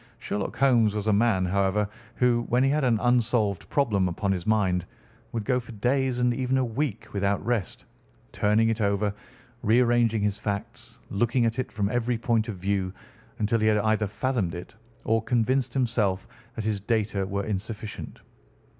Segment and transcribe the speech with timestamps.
[0.17, 4.47] Sherlock Holmes was a man, however, who, when he had an unsolved problem upon his
[4.47, 4.87] mind,
[5.31, 7.85] would go for days, and even for a week, without rest,
[8.31, 9.13] turning it over,
[9.61, 12.91] rearranging his facts, looking at it from every point of view
[13.37, 18.21] until he had either fathomed it or convinced himself that his data were insufficient.